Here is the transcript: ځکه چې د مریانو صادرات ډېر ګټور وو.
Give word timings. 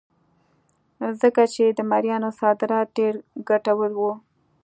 ځکه 1.21 1.43
چې 1.53 1.63
د 1.77 1.79
مریانو 1.91 2.29
صادرات 2.39 2.87
ډېر 2.97 3.13
ګټور 3.49 3.91
وو. 3.99 4.13